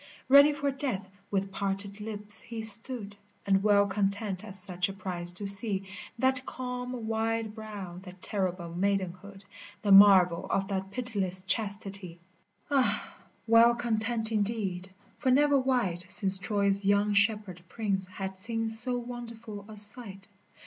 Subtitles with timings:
[0.29, 3.15] Ready for death with parted lips he stood,
[3.45, 5.85] And well content at such a price to see
[6.17, 9.45] That calm wide brow, that terrible maidenhood,
[9.83, 12.19] The marvel of that pitiless chastity,
[12.71, 18.69] Ah I well content indeed, for never wight Since Troy's young shepherd prince had seen
[18.69, 20.27] so won derful a sight.